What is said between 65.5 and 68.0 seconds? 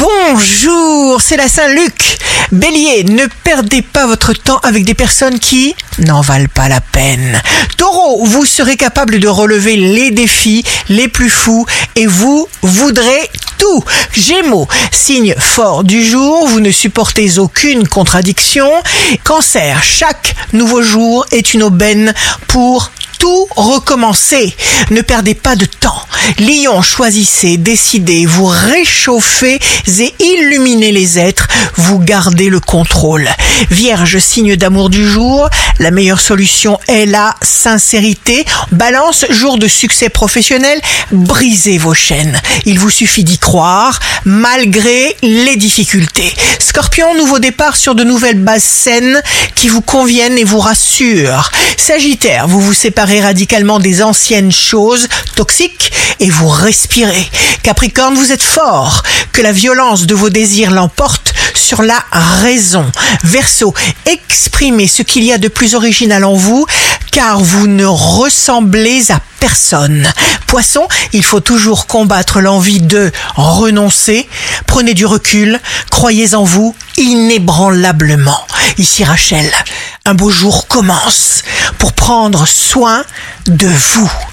original en vous, car vous ne